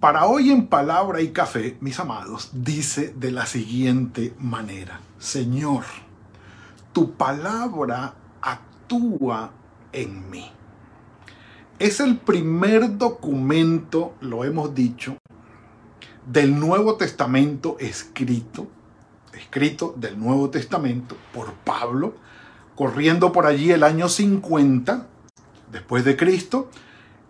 Para 0.00 0.26
hoy 0.26 0.50
en 0.50 0.66
Palabra 0.66 1.22
y 1.22 1.30
Café, 1.30 1.78
mis 1.80 1.98
amados, 1.98 2.50
dice 2.52 3.14
de 3.16 3.30
la 3.30 3.46
siguiente 3.46 4.34
manera, 4.38 5.00
Señor, 5.18 5.84
tu 6.92 7.12
palabra 7.12 8.14
actúa 8.42 9.52
en 9.94 10.28
mí. 10.28 10.52
Es 11.78 12.00
el 12.00 12.18
primer 12.18 12.98
documento, 12.98 14.14
lo 14.20 14.44
hemos 14.44 14.74
dicho, 14.74 15.16
del 16.26 16.60
Nuevo 16.60 16.96
Testamento 16.96 17.78
escrito, 17.80 18.66
escrito 19.32 19.94
del 19.96 20.18
Nuevo 20.18 20.50
Testamento 20.50 21.16
por 21.32 21.54
Pablo, 21.54 22.16
corriendo 22.74 23.32
por 23.32 23.46
allí 23.46 23.72
el 23.72 23.82
año 23.82 24.10
50 24.10 25.06
después 25.72 26.04
de 26.04 26.18
Cristo, 26.18 26.68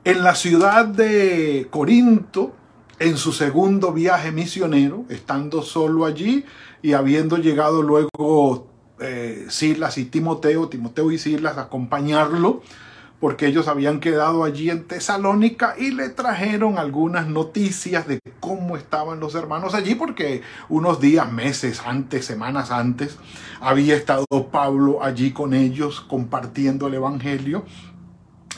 en 0.06 0.23
la 0.23 0.37
ciudad 0.37 0.87
de 0.87 1.66
Corinto, 1.69 2.55
en 3.01 3.16
su 3.16 3.33
segundo 3.33 3.92
viaje 3.92 4.30
misionero, 4.30 5.05
estando 5.09 5.62
solo 5.62 6.06
allí 6.06 6.45
y 6.80 6.92
habiendo 6.92 7.38
llegado 7.38 7.83
luego 7.83 8.69
eh, 9.00 9.47
Silas 9.48 9.98
y 9.98 10.05
Timoteo, 10.05 10.69
Timoteo 10.69 11.11
y 11.11 11.19
Silas 11.19 11.58
a 11.58 11.62
acompañarlo, 11.62 12.62
porque 13.19 13.48
ellos 13.48 13.67
habían 13.67 13.98
quedado 13.98 14.45
allí 14.45 14.70
en 14.70 14.84
Tesalónica 14.84 15.75
y 15.77 15.91
le 15.91 16.08
trajeron 16.08 16.78
algunas 16.78 17.27
noticias 17.27 18.06
de 18.06 18.20
cómo 18.39 18.77
estaban 18.77 19.19
los 19.19 19.34
hermanos 19.34 19.75
allí, 19.75 19.97
porque 19.97 20.42
unos 20.69 21.00
días, 21.00 21.33
meses 21.33 21.83
antes, 21.84 22.25
semanas 22.25 22.70
antes, 22.70 23.19
había 23.61 23.97
estado 23.97 24.25
Pablo 24.52 25.02
allí 25.02 25.33
con 25.33 25.52
ellos 25.52 26.00
compartiendo 26.00 26.86
el 26.86 26.95
Evangelio 26.95 27.64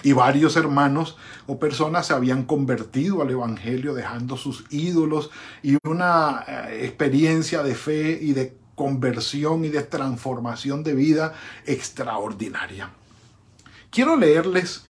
y 0.02 0.12
varios 0.12 0.56
hermanos 0.56 1.16
o 1.46 1.58
personas 1.58 2.06
se 2.06 2.14
habían 2.14 2.44
convertido 2.44 3.22
al 3.22 3.30
Evangelio 3.30 3.94
dejando 3.94 4.36
sus 4.36 4.64
ídolos 4.70 5.30
y 5.62 5.76
una 5.84 6.44
eh, 6.46 6.84
experiencia 6.84 7.62
de 7.62 7.74
fe 7.74 8.18
y 8.20 8.32
de 8.32 8.56
conversión 8.74 9.64
y 9.64 9.68
de 9.68 9.82
transformación 9.82 10.84
de 10.84 10.94
vida 10.94 11.34
extraordinaria. 11.66 12.90
Quiero 13.90 14.16
leerles 14.16 14.84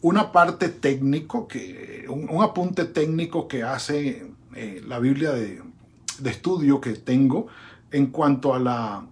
una 0.00 0.32
parte 0.32 0.68
técnico, 0.68 1.48
que, 1.48 2.06
un, 2.08 2.42
apunte 2.42 2.84
técnico 2.84 3.48
que 3.48 3.62
hace 3.62 4.26
eh, 4.54 4.82
la 4.86 4.98
Biblia 4.98 5.32
de, 5.32 5.62
de 6.18 6.30
estudio 6.30 6.80
que 6.80 6.92
tengo 6.92 7.48
en 7.90 8.06
cuanto 8.06 8.54
a 8.54 8.58
la 8.58 9.04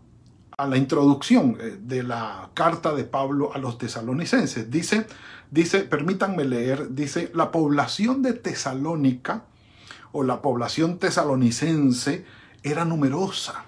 a 0.61 0.67
la 0.67 0.77
introducción 0.77 1.57
eh, 1.59 1.79
de 1.81 2.03
la 2.03 2.51
carta 2.53 2.95
de 2.95 3.05
Pablo 3.05 3.55
a 3.55 3.59
los 3.59 3.79
tesalonicenses. 3.79 4.71
Dice, 4.71 5.07
dice, 5.51 5.81
permítanme 5.81 6.45
leer, 6.45 6.95
dice, 6.95 7.31
la 7.35 7.51
población 7.51 8.23
de 8.23 8.33
Tesalónica 8.33 9.45
o 10.13 10.23
la 10.23 10.43
población 10.43 10.99
tesalonicense 10.99 12.25
era 12.63 12.85
numerosa. 12.85 13.65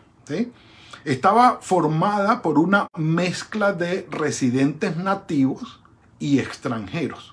Estaba 1.04 1.58
formada 1.60 2.42
por 2.42 2.58
una 2.58 2.88
mezcla 2.96 3.72
de 3.72 4.06
residentes 4.10 4.96
nativos 4.96 5.80
y 6.18 6.38
extranjeros 6.38 7.32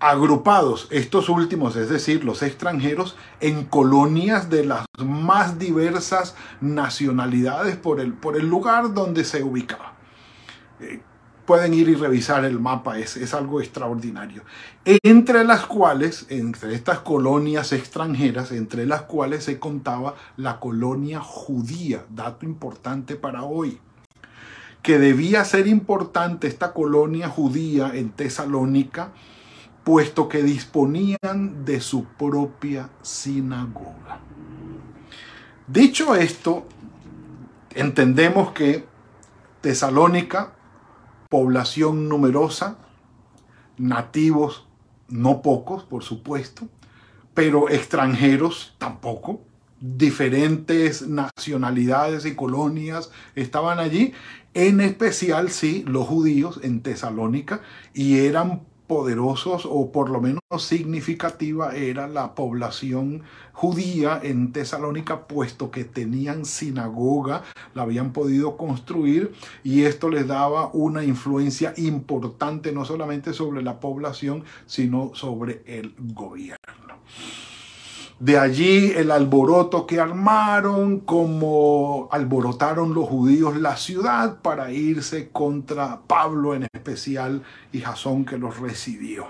agrupados 0.00 0.88
estos 0.90 1.28
últimos, 1.28 1.76
es 1.76 1.90
decir, 1.90 2.24
los 2.24 2.42
extranjeros, 2.42 3.16
en 3.40 3.64
colonias 3.64 4.48
de 4.48 4.64
las 4.64 4.86
más 4.98 5.58
diversas 5.58 6.34
nacionalidades 6.62 7.76
por 7.76 8.00
el, 8.00 8.14
por 8.14 8.36
el 8.36 8.48
lugar 8.48 8.94
donde 8.94 9.24
se 9.24 9.42
ubicaba. 9.44 9.92
Pueden 11.50 11.74
ir 11.74 11.88
y 11.88 11.96
revisar 11.96 12.44
el 12.44 12.60
mapa, 12.60 13.00
es, 13.00 13.16
es 13.16 13.34
algo 13.34 13.60
extraordinario. 13.60 14.44
Entre 14.84 15.42
las 15.42 15.66
cuales, 15.66 16.26
entre 16.28 16.76
estas 16.76 17.00
colonias 17.00 17.72
extranjeras, 17.72 18.52
entre 18.52 18.86
las 18.86 19.02
cuales 19.02 19.42
se 19.42 19.58
contaba 19.58 20.14
la 20.36 20.60
colonia 20.60 21.18
judía, 21.18 22.04
dato 22.08 22.46
importante 22.46 23.16
para 23.16 23.42
hoy 23.42 23.80
que 24.80 25.00
debía 25.00 25.44
ser 25.44 25.66
importante 25.66 26.46
esta 26.46 26.72
colonia 26.72 27.28
judía 27.28 27.90
en 27.94 28.10
Tesalónica, 28.10 29.10
puesto 29.82 30.28
que 30.28 30.44
disponían 30.44 31.64
de 31.64 31.80
su 31.80 32.04
propia 32.04 32.90
sinagoga. 33.02 34.20
Dicho 35.66 36.14
esto, 36.14 36.68
entendemos 37.74 38.52
que 38.52 38.86
Tesalónica, 39.60 40.52
población 41.30 42.10
numerosa, 42.10 42.76
nativos 43.78 44.66
no 45.08 45.40
pocos, 45.40 45.84
por 45.84 46.02
supuesto, 46.02 46.68
pero 47.32 47.70
extranjeros 47.70 48.74
tampoco, 48.76 49.40
diferentes 49.80 51.06
nacionalidades 51.08 52.26
y 52.26 52.34
colonias 52.34 53.10
estaban 53.34 53.78
allí, 53.78 54.12
en 54.52 54.80
especial 54.80 55.50
sí 55.50 55.84
los 55.86 56.06
judíos 56.06 56.60
en 56.62 56.82
Tesalónica, 56.82 57.62
y 57.94 58.18
eran 58.18 58.62
poderosos 58.90 59.68
o 59.70 59.92
por 59.92 60.10
lo 60.10 60.20
menos 60.20 60.40
significativa 60.58 61.76
era 61.76 62.08
la 62.08 62.34
población 62.34 63.22
judía 63.52 64.18
en 64.20 64.50
Tesalónica, 64.50 65.28
puesto 65.28 65.70
que 65.70 65.84
tenían 65.84 66.44
sinagoga, 66.44 67.44
la 67.72 67.82
habían 67.82 68.12
podido 68.12 68.56
construir 68.56 69.30
y 69.62 69.84
esto 69.84 70.08
les 70.08 70.26
daba 70.26 70.70
una 70.72 71.04
influencia 71.04 71.72
importante 71.76 72.72
no 72.72 72.84
solamente 72.84 73.32
sobre 73.32 73.62
la 73.62 73.78
población, 73.78 74.42
sino 74.66 75.12
sobre 75.14 75.62
el 75.66 75.94
gobierno. 75.96 76.58
De 78.20 78.38
allí 78.38 78.92
el 78.94 79.10
alboroto 79.10 79.86
que 79.86 79.98
armaron, 79.98 81.00
como 81.00 82.06
alborotaron 82.12 82.92
los 82.92 83.08
judíos 83.08 83.56
la 83.56 83.78
ciudad 83.78 84.42
para 84.42 84.70
irse 84.72 85.30
contra 85.30 86.02
Pablo 86.06 86.54
en 86.54 86.68
especial 86.70 87.42
y 87.72 87.80
Jasón 87.80 88.26
que 88.26 88.36
los 88.36 88.58
recibió. 88.58 89.26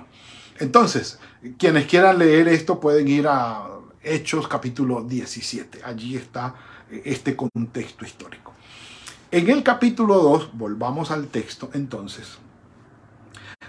Entonces, 0.58 1.20
quienes 1.56 1.86
quieran 1.86 2.18
leer 2.18 2.48
esto 2.48 2.80
pueden 2.80 3.06
ir 3.06 3.28
a 3.28 3.68
Hechos 4.02 4.48
capítulo 4.48 5.04
17. 5.04 5.82
Allí 5.84 6.16
está 6.16 6.56
este 6.90 7.36
contexto 7.36 8.04
histórico. 8.04 8.52
En 9.30 9.48
el 9.50 9.62
capítulo 9.62 10.16
2, 10.16 10.50
volvamos 10.54 11.12
al 11.12 11.28
texto 11.28 11.70
entonces. 11.74 12.38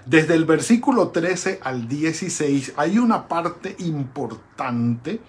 Desde 0.06 0.34
el 0.34 0.46
versículo 0.46 1.10
13 1.10 1.60
al 1.62 1.88
16 1.88 2.74
hay 2.76 2.98
una 2.98 3.28
parte 3.28 3.76
importante 3.80 5.20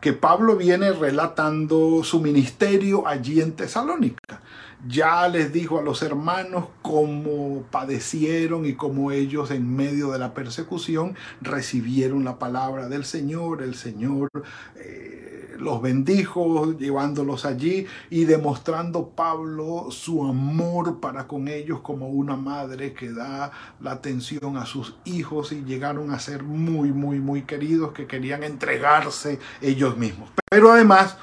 que 0.00 0.12
Pablo 0.12 0.56
viene 0.56 0.92
relatando 0.92 2.04
su 2.04 2.20
ministerio 2.20 3.06
allí 3.06 3.40
en 3.40 3.52
Tesalónica. 3.52 4.40
Ya 4.86 5.26
les 5.28 5.50
dijo 5.50 5.78
a 5.78 5.82
los 5.82 6.02
hermanos 6.02 6.66
cómo 6.82 7.62
padecieron 7.70 8.66
y 8.66 8.74
cómo 8.74 9.12
ellos 9.12 9.50
en 9.50 9.74
medio 9.74 10.10
de 10.10 10.18
la 10.18 10.34
persecución 10.34 11.16
recibieron 11.40 12.22
la 12.22 12.38
palabra 12.38 12.88
del 12.88 13.06
Señor. 13.06 13.62
El 13.62 13.74
Señor 13.74 14.28
eh, 14.76 15.23
los 15.58 15.80
bendijo 15.82 16.72
llevándolos 16.76 17.44
allí 17.44 17.86
y 18.10 18.24
demostrando 18.24 19.08
Pablo 19.10 19.88
su 19.90 20.24
amor 20.24 21.00
para 21.00 21.26
con 21.26 21.48
ellos 21.48 21.80
como 21.80 22.08
una 22.08 22.36
madre 22.36 22.92
que 22.92 23.12
da 23.12 23.50
la 23.80 23.92
atención 23.92 24.56
a 24.56 24.66
sus 24.66 24.96
hijos 25.04 25.52
y 25.52 25.64
llegaron 25.64 26.10
a 26.12 26.18
ser 26.18 26.42
muy, 26.42 26.92
muy, 26.92 27.18
muy 27.20 27.42
queridos 27.42 27.92
que 27.92 28.06
querían 28.06 28.42
entregarse 28.42 29.38
ellos 29.60 29.96
mismos. 29.96 30.30
Pero 30.50 30.72
además... 30.72 31.16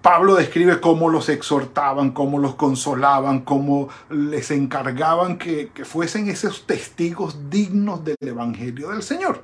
Pablo 0.00 0.36
describe 0.36 0.80
cómo 0.80 1.08
los 1.08 1.28
exhortaban, 1.28 2.12
cómo 2.12 2.38
los 2.38 2.54
consolaban, 2.54 3.40
cómo 3.40 3.88
les 4.08 4.52
encargaban 4.52 5.38
que, 5.38 5.70
que, 5.74 5.84
fuesen 5.84 6.28
esos 6.28 6.66
testigos 6.66 7.50
dignos 7.50 8.04
del 8.04 8.16
Evangelio 8.20 8.90
del 8.90 9.02
Señor. 9.02 9.42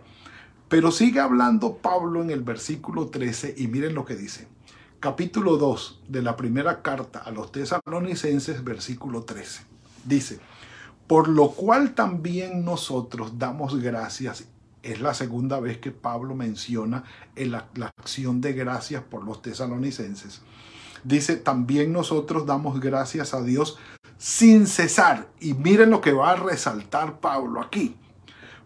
Pero 0.75 0.91
sigue 0.91 1.21
hablando 1.21 1.77
Pablo 1.77 2.21
en 2.21 2.31
el 2.31 2.43
versículo 2.43 3.07
13 3.07 3.55
y 3.59 3.69
miren 3.69 3.95
lo 3.95 4.05
que 4.05 4.17
dice. 4.17 4.49
Capítulo 4.99 5.57
2 5.57 6.01
de 6.09 6.21
la 6.21 6.37
primera 6.37 6.83
carta 6.83 7.21
a 7.21 7.31
los 7.31 7.53
tesalonicenses, 7.53 8.65
versículo 8.65 9.23
13. 9.23 9.63
Dice, 10.05 10.41
por 11.07 11.29
lo 11.29 11.53
cual 11.53 11.95
también 11.95 12.65
nosotros 12.65 13.39
damos 13.39 13.81
gracias 13.81 14.49
Es 14.83 15.01
la 15.01 15.15
segunda 15.15 15.61
vez 15.61 15.79
que 15.79 15.93
Pablo 15.93 16.35
menciona 16.35 17.05
la, 17.37 17.69
la 17.77 17.93
acción 17.97 18.41
de 18.41 18.53
gracias 18.53 19.05
por 19.05 19.23
los 19.23 19.43
tesalonicenses. 19.43 20.43
Dice, 21.05 21.37
también 21.37 21.93
nosotros 21.93 22.47
damos 22.47 22.81
gracias 22.81 23.33
a 23.33 23.45
Dios 23.45 23.79
sin 24.19 24.67
cesar. 24.67 25.29
Y 25.39 25.55
miren 25.55 25.91
lo 25.91 26.01
que 26.01 26.11
va 26.11 26.33
a 26.33 26.37
resaltar 26.37 27.21
Pablo 27.21 27.61
aquí. 27.61 27.95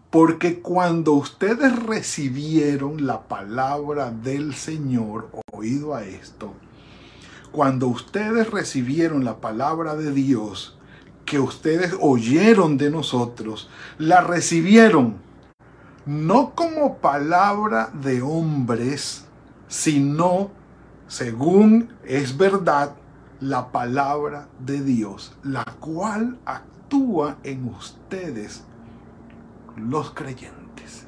Porque 0.09 0.59
cuando 0.59 1.13
ustedes 1.13 1.83
recibieron 1.83 3.05
la 3.05 3.27
palabra 3.27 4.09
del 4.09 4.55
Señor, 4.55 5.29
oído 5.51 5.93
a 5.93 6.03
esto, 6.03 6.53
cuando 7.51 7.87
ustedes 7.87 8.49
recibieron 8.49 9.23
la 9.23 9.37
palabra 9.39 9.95
de 9.95 10.11
Dios, 10.11 10.77
que 11.25 11.39
ustedes 11.39 11.95
oyeron 11.99 12.77
de 12.77 12.89
nosotros, 12.89 13.69
la 13.99 14.21
recibieron 14.21 15.17
no 16.07 16.55
como 16.55 16.97
palabra 16.97 17.91
de 17.93 18.23
hombres, 18.23 19.25
sino, 19.67 20.49
según 21.07 21.93
es 22.03 22.35
verdad, 22.35 22.95
la 23.39 23.71
palabra 23.71 24.47
de 24.59 24.81
Dios, 24.81 25.33
la 25.43 25.65
cual 25.79 26.39
actúa 26.45 27.37
en 27.43 27.67
ustedes, 27.67 28.63
los 29.79 30.11
creyentes. 30.11 31.05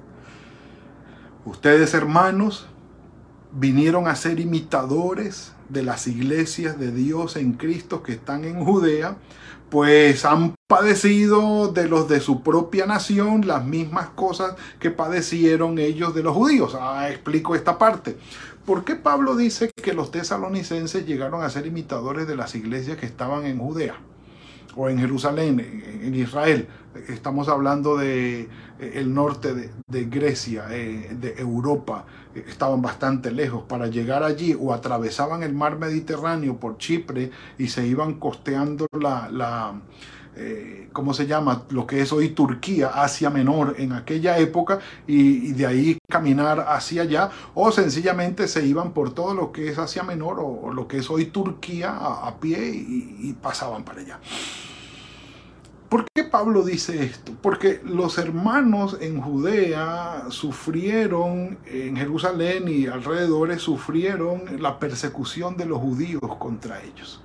Ustedes, 1.46 1.94
hermanos, 1.94 2.68
vinieron 3.52 4.08
a 4.08 4.16
ser 4.16 4.40
imitadores 4.40 5.54
de 5.70 5.84
las 5.84 6.08
iglesias 6.08 6.80
de 6.80 6.92
Dios 6.92 7.36
en 7.36 7.54
Cristo 7.54 8.04
que 8.04 8.14
están 8.14 8.44
en 8.44 8.64
Judea, 8.64 9.18
pues 9.70 10.26
han 10.26 10.56
padecido 10.68 11.70
de 11.70 11.88
los 11.88 12.08
de 12.10 12.20
su 12.20 12.44
propia 12.44 12.86
nación 12.86 13.48
las 13.48 13.66
mismas 13.66 14.10
cosas 14.10 14.56
que 14.80 14.92
padecieron 14.92 15.80
ellos 15.80 16.14
de 16.14 16.24
los 16.24 16.36
judíos. 16.36 16.78
Ah, 16.80 17.10
explico 17.10 17.56
esta 17.56 17.78
parte. 17.78 18.18
¿Por 18.66 18.84
qué 18.84 18.96
Pablo 18.96 19.36
dice 19.36 19.72
que 19.76 19.94
los 19.94 20.12
tesalonicenses 20.12 21.06
llegaron 21.06 21.42
a 21.42 21.50
ser 21.50 21.66
imitadores 21.66 22.28
de 22.28 22.36
las 22.36 22.54
iglesias 22.54 22.98
que 22.98 23.06
estaban 23.06 23.46
en 23.46 23.58
Judea? 23.58 23.96
O 24.76 24.90
en 24.90 25.00
Jerusalén, 25.00 25.60
en 26.04 26.16
Israel. 26.16 26.68
Estamos 27.08 27.48
hablando 27.48 27.98
de 27.98 28.42
eh, 28.42 28.48
el 28.96 29.14
norte 29.14 29.72
de, 29.88 30.06
Grecia, 30.06 30.66
eh, 30.72 31.16
de 31.20 31.36
Europa. 31.38 32.06
Estaban 32.36 32.82
bastante 32.82 33.32
lejos. 33.32 33.64
Para 33.64 33.88
llegar 33.88 34.24
allí 34.24 34.56
o 34.60 34.74
atravesaban 34.74 35.44
el 35.44 35.54
mar 35.54 35.78
Mediterráneo 35.78 36.58
por 36.58 36.78
Chipre 36.78 37.32
y 37.58 37.68
se 37.68 37.88
iban 37.88 38.16
costeando 38.16 38.88
la, 38.92 39.30
la 39.32 39.74
eh, 40.36 40.88
¿cómo 40.94 41.14
se 41.14 41.28
llama? 41.28 41.64
Lo 41.72 41.86
que 41.86 42.02
es 42.02 42.14
hoy 42.14 42.30
Turquía, 42.30 42.88
Asia 42.88 43.30
Menor 43.30 43.76
en 43.78 43.92
aquella 43.92 44.38
época 44.38 44.80
y, 45.06 45.52
de 45.52 45.66
ahí 45.66 45.98
caminar 46.10 46.68
hacia 46.70 47.02
allá 47.02 47.30
o 47.54 47.72
sencillamente 47.72 48.48
se 48.48 48.66
iban 48.66 48.94
por 48.94 49.14
todo 49.14 49.34
lo 49.34 49.52
que 49.52 49.68
es 49.68 49.78
Asia 49.78 50.04
Menor 50.04 50.38
o, 50.40 50.72
lo 50.72 50.88
que 50.88 50.98
es 50.98 51.10
hoy 51.10 51.26
Turquía 51.26 51.98
a, 51.98 52.40
pie 52.40 52.60
y, 52.66 53.34
pasaban 53.42 53.84
para 53.84 54.02
allá. 54.02 54.20
¿Por 55.90 56.06
qué 56.14 56.24
Pablo 56.24 56.64
dice 56.64 57.04
esto? 57.04 57.34
Porque 57.42 57.82
los 57.84 58.18
hermanos 58.18 58.98
en 59.02 59.20
Judea 59.20 60.28
sufrieron, 60.30 61.58
en 61.66 61.98
Jerusalén 61.98 62.70
y 62.70 62.88
alrededores, 62.88 63.62
sufrieron 63.62 64.62
la 64.62 64.80
persecución 64.80 65.58
de 65.58 65.66
los 65.66 65.80
judíos 65.80 66.22
contra 66.40 66.82
ellos. 66.82 67.22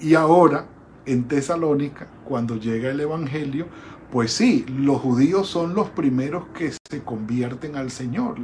Y 0.00 0.14
ahora 0.14 0.66
en 1.06 1.28
Tesalónica, 1.28 2.08
cuando 2.24 2.56
llega 2.56 2.90
el 2.90 3.00
Evangelio, 3.00 3.66
pues 4.10 4.32
sí, 4.32 4.64
los 4.68 5.00
judíos 5.00 5.48
son 5.48 5.74
los 5.74 5.90
primeros 5.90 6.46
que 6.48 6.72
se 6.88 7.02
convierten 7.02 7.76
al 7.76 7.90
Señor. 7.90 8.36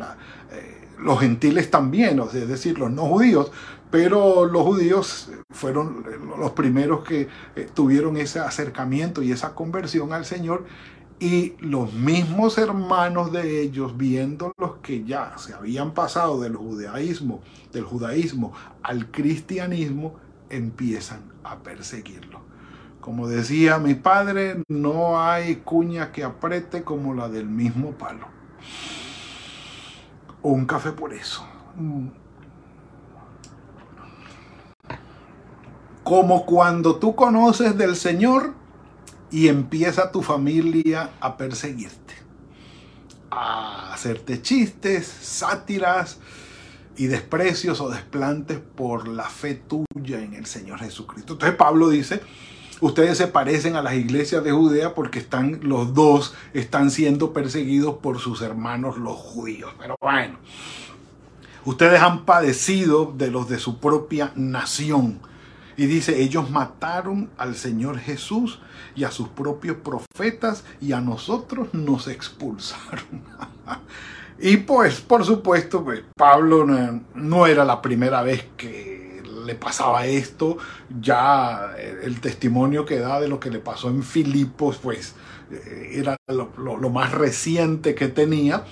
Eh, 0.53 0.89
los 0.99 1.21
gentiles 1.21 1.71
también, 1.71 2.21
es 2.21 2.49
decir, 2.49 2.79
los 2.79 2.91
no 2.91 3.07
judíos, 3.07 3.53
pero 3.91 4.47
los 4.47 4.63
judíos 4.63 5.31
fueron 5.51 6.05
los 6.39 6.53
primeros 6.53 7.05
que 7.05 7.29
eh, 7.57 7.69
tuvieron 7.75 8.17
ese 8.17 8.41
acercamiento 8.41 9.23
y 9.23 9.33
esa 9.33 9.55
conversión 9.55 10.13
al 10.13 10.25
Señor. 10.25 10.65
Y 11.21 11.55
los 11.61 11.93
mismos 11.93 12.59
hermanos 12.59 13.31
de 13.31 13.61
ellos, 13.61 13.97
viendo 13.97 14.53
los 14.59 14.77
que 14.77 15.05
ya 15.05 15.39
se 15.39 15.55
habían 15.55 15.95
pasado 15.95 16.41
del 16.41 16.57
judaísmo, 16.57 17.43
del 17.73 17.85
judaísmo 17.85 18.53
al 18.83 19.11
cristianismo, 19.13 20.17
empiezan 20.51 21.21
a 21.45 21.59
perseguirlo. 21.59 22.52
Como 23.03 23.27
decía 23.27 23.79
mi 23.81 23.95
padre, 23.95 24.63
no 24.69 25.21
hay 25.21 25.57
cuña 25.57 26.13
que 26.13 26.23
apriete 26.23 26.85
como 26.85 27.15
la 27.15 27.29
del 27.29 27.47
mismo 27.47 27.91
palo. 27.91 28.29
Un 30.41 30.67
café 30.67 30.93
por 30.93 31.13
eso. 31.13 31.45
Como 36.05 36.47
cuando 36.47 36.95
tú 36.95 37.17
conoces 37.17 37.77
del 37.77 37.97
Señor 37.97 38.55
y 39.33 39.49
empieza 39.49 40.13
tu 40.13 40.23
familia 40.23 41.11
a 41.19 41.37
perseguirte, 41.37 42.15
a 43.33 43.93
hacerte 43.95 44.43
chistes, 44.43 45.09
sátiras 45.09 46.21
y 46.97 47.07
desprecios 47.07 47.81
o 47.81 47.91
desplantes 47.91 48.61
por 48.61 49.09
la 49.09 49.25
fe 49.25 49.57
tuya 49.57 50.23
en 50.23 50.35
el 50.35 50.47
Señor 50.47 50.79
Jesucristo. 50.79 51.33
Entonces 51.33 51.57
Pablo 51.57 51.89
dice, 51.89 52.21
ustedes 52.83 53.17
se 53.17 53.29
parecen 53.29 53.77
a 53.77 53.83
las 53.83 53.95
iglesias 53.95 54.45
de 54.45 54.51
Judea 54.51 54.95
porque 54.95 55.21
están 55.21 55.61
los 55.63 55.95
dos 55.95 56.35
están 56.53 56.91
siendo 56.91 57.33
perseguidos 57.33 57.97
por 57.99 58.19
sus 58.19 58.43
hermanos 58.43 58.99
los 58.99 59.17
judíos. 59.17 59.73
Pero 59.79 59.97
bueno, 60.01 60.37
ustedes 61.65 62.03
han 62.03 62.25
padecido 62.25 63.15
de 63.17 63.31
los 63.31 63.49
de 63.49 63.59
su 63.59 63.79
propia 63.79 64.33
nación. 64.35 65.21
Y 65.75 65.87
dice, 65.87 66.21
ellos 66.21 66.51
mataron 66.51 67.31
al 67.39 67.55
Señor 67.55 67.99
Jesús 67.99 68.61
y 68.95 69.05
a 69.05 69.11
sus 69.11 69.29
propios 69.29 69.79
profetas 69.79 70.65
y 70.83 70.93
a 70.93 71.01
nosotros 71.01 71.73
nos 71.73 72.09
expulsaron. 72.09 73.23
y 74.39 74.59
pues, 74.59 75.01
por 75.01 75.25
supuesto, 75.25 75.83
pues, 75.83 76.03
Pablo 76.15 76.67
no 77.15 77.47
era 77.47 77.65
la 77.65 77.81
primera 77.81 78.23
vez 78.23 78.45
que 78.59 78.92
le 79.45 79.55
pasaba 79.55 80.07
esto, 80.07 80.59
ya 81.01 81.73
eh, 81.77 82.01
el 82.05 82.21
testimonio 82.21 82.85
que 82.85 82.99
da 82.99 83.21
de 83.21 83.29
lo 83.29 83.41
que 83.41 83.51
le 83.51 83.59
pasó 83.59 83.89
en 83.89 84.03
Filipos, 84.03 84.79
pues 84.83 85.15
eh, 85.51 85.93
era 85.95 86.17
lo, 86.29 86.49
más 86.91 87.13
reciente 87.13 87.95
que 87.95 88.09
tenía, 88.09 88.65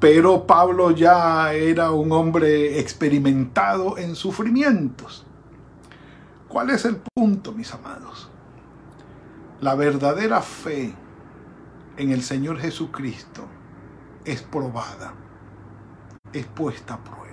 pero 0.00 0.46
Pablo 0.46 0.90
ya 0.90 1.52
era 1.52 1.90
un 1.90 2.12
hombre 2.12 2.80
experimentado 2.80 3.98
en 3.98 4.14
sufrimientos. 4.14 5.26
¿Cuál 6.48 6.70
es 6.70 6.84
el 6.84 6.96
punto, 7.14 7.52
mis 7.52 7.72
amados? 7.74 8.30
La 9.60 9.74
verdadera 9.74 10.40
fe 10.40 10.94
en 11.96 12.12
el 12.12 12.22
Señor 12.22 12.58
Jesucristo 12.58 13.44
es 14.24 14.42
probada, 14.42 15.14
es 16.32 16.46
puesta 16.46 16.94
a 16.94 17.04
prueba 17.04 17.27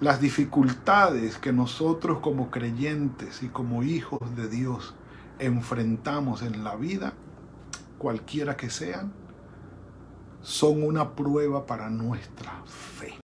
las 0.00 0.20
dificultades 0.20 1.36
que 1.38 1.52
nosotros 1.52 2.20
como 2.20 2.50
creyentes 2.50 3.42
y 3.42 3.48
como 3.48 3.82
hijos 3.82 4.34
de 4.34 4.48
Dios 4.48 4.94
enfrentamos 5.38 6.42
en 6.42 6.64
la 6.64 6.74
vida, 6.76 7.12
cualquiera 7.98 8.56
que 8.56 8.70
sean, 8.70 9.12
son 10.40 10.82
una 10.82 11.14
prueba 11.14 11.66
para 11.66 11.90
nuestra 11.90 12.62
fe, 12.64 13.18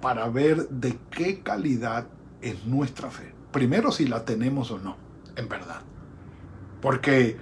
para 0.00 0.28
ver 0.28 0.68
de 0.68 0.98
qué 1.10 1.40
calidad 1.40 2.08
es 2.40 2.66
nuestra 2.66 3.10
fe. 3.10 3.32
Primero 3.52 3.92
si 3.92 4.06
la 4.06 4.24
tenemos 4.24 4.72
o 4.72 4.78
no, 4.78 4.96
en 5.36 5.48
verdad. 5.48 5.82
Porque 6.80 7.36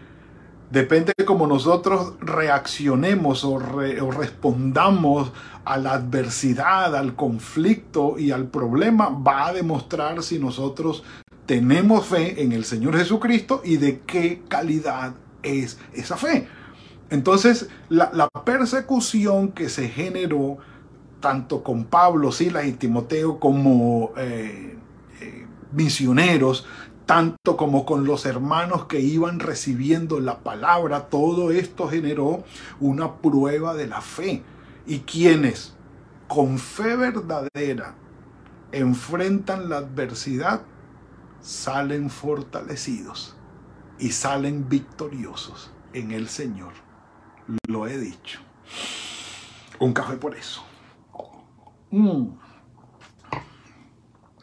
Depende 0.71 1.13
de 1.19 1.25
cómo 1.25 1.49
nosotros 1.49 2.15
reaccionemos 2.21 3.45
o, 3.45 3.59
respondamos 3.59 5.33
a 5.65 5.77
la 5.79 5.95
adversidad, 5.95 6.95
al 6.95 7.17
conflicto 7.17 8.17
y 8.17 8.31
al 8.31 8.47
problema, 8.47 9.09
va 9.09 9.49
a 9.49 9.53
demostrar 9.53 10.23
si 10.23 10.39
nosotros 10.39 11.03
tenemos 11.45 12.07
fe 12.07 12.41
en 12.41 12.53
el 12.53 12.65
Señor 12.65 12.97
Jesucristo 12.97 13.63
y 13.65 13.79
de 13.79 14.03
qué 14.07 14.43
calidad 14.47 15.15
es 15.43 15.77
esa 15.93 16.17
fe. 16.17 16.47
Entonces, 17.11 17.69
la, 17.89 18.29
persecución 18.45 19.49
que 19.49 19.69
se 19.69 19.89
generó 19.89 20.59
tanto 21.19 21.65
con 21.65 21.85
Pablo, 21.85 22.31
Silas 22.31 22.67
y 22.67 22.73
Timoteo 22.75 23.41
como 23.41 24.13
eh, 24.17 24.77
eh, 25.21 25.47
misioneros, 25.73 26.65
tanto 27.11 27.57
como 27.57 27.85
con 27.85 28.05
los 28.05 28.25
hermanos 28.25 28.85
que 28.85 29.01
iban 29.01 29.41
recibiendo 29.41 30.21
la 30.21 30.45
palabra, 30.45 31.09
todo 31.09 31.51
esto 31.51 31.89
generó 31.89 32.45
una 32.79 33.17
prueba 33.17 33.75
de 33.75 33.89
la 33.89 34.01
fe. 34.01 34.45
Y 34.87 35.01
quienes 35.01 35.75
con 36.29 36.57
fe 36.61 36.95
verdadera 36.95 37.97
enfrentan 38.71 39.69
la 39.69 39.79
adversidad, 39.79 40.63
salen 41.41 42.11
fortalecidos 42.11 43.35
y 43.99 44.13
salen 44.13 44.69
victoriosos 44.69 45.73
en 45.93 46.13
el 46.13 46.29
Señor. 46.29 46.75
lo 47.67 47.89
he 47.89 47.99
dicho. 47.99 48.39
Un 49.81 49.93
café 49.93 50.15
por 50.15 50.37
eso. 50.37 50.63
Mm. 51.91 52.29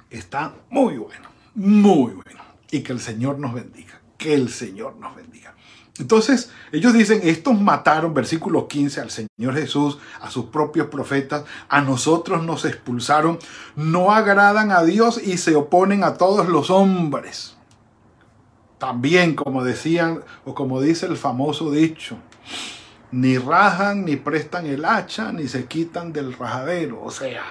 Está 0.09 0.53
muy 0.69 0.97
bueno, 0.97 1.29
muy 1.55 2.11
bueno. 2.11 2.46
Y 2.71 2.81
que 2.81 2.93
el 2.93 2.99
Señor 2.99 3.39
nos 3.39 3.53
bendiga. 3.53 4.01
Que 4.17 4.33
el 4.33 4.49
Señor 4.49 4.95
nos 4.97 5.15
bendiga. 5.15 5.55
Entonces, 5.99 6.51
ellos 6.71 6.93
dicen, 6.93 7.21
estos 7.23 7.59
mataron, 7.59 8.13
versículo 8.13 8.67
15, 8.67 9.01
al 9.01 9.09
Señor 9.09 9.55
Jesús, 9.55 9.97
a 10.21 10.29
sus 10.29 10.45
propios 10.45 10.87
profetas, 10.87 11.43
a 11.69 11.81
nosotros 11.81 12.43
nos 12.43 12.65
expulsaron, 12.65 13.39
no 13.75 14.13
agradan 14.13 14.71
a 14.71 14.83
Dios 14.83 15.19
y 15.23 15.37
se 15.37 15.55
oponen 15.55 16.03
a 16.03 16.13
todos 16.15 16.47
los 16.49 16.69
hombres. 16.69 17.55
También, 18.77 19.35
como 19.35 19.63
decían, 19.63 20.23
o 20.45 20.53
como 20.53 20.81
dice 20.81 21.07
el 21.07 21.17
famoso 21.17 21.71
dicho, 21.71 22.17
ni 23.11 23.39
rajan, 23.39 24.05
ni 24.05 24.17
prestan 24.17 24.67
el 24.67 24.85
hacha, 24.85 25.31
ni 25.31 25.47
se 25.47 25.65
quitan 25.65 26.13
del 26.13 26.33
rajadero. 26.33 27.01
O 27.01 27.09
sea, 27.09 27.43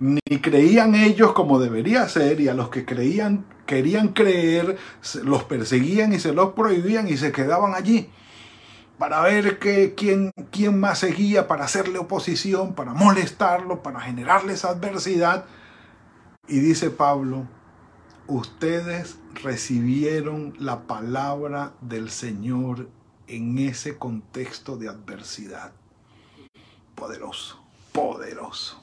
ni 0.00 0.40
creían 0.40 0.94
ellos 0.94 1.32
como 1.32 1.60
debería 1.60 2.08
ser, 2.08 2.40
y 2.40 2.48
a 2.48 2.54
los 2.54 2.70
que 2.70 2.84
creían 2.84 3.44
querían 3.70 4.08
creer, 4.08 4.76
los 5.22 5.44
perseguían 5.44 6.12
y 6.12 6.18
se 6.18 6.32
los 6.32 6.54
prohibían 6.54 7.06
y 7.06 7.16
se 7.16 7.30
quedaban 7.30 7.72
allí 7.72 8.10
para 8.98 9.20
ver 9.22 9.60
que, 9.60 9.94
quién, 9.94 10.32
quién 10.50 10.78
más 10.78 10.98
seguía, 10.98 11.46
para 11.46 11.64
hacerle 11.64 11.98
oposición, 11.98 12.74
para 12.74 12.92
molestarlo, 12.92 13.82
para 13.82 14.00
generarles 14.00 14.66
adversidad. 14.66 15.46
Y 16.48 16.58
dice 16.58 16.90
Pablo, 16.90 17.46
ustedes 18.26 19.16
recibieron 19.42 20.52
la 20.58 20.82
palabra 20.86 21.72
del 21.80 22.10
Señor 22.10 22.90
en 23.26 23.56
ese 23.58 23.96
contexto 23.96 24.76
de 24.76 24.88
adversidad. 24.88 25.72
Poderoso, 26.94 27.64
poderoso 27.92 28.79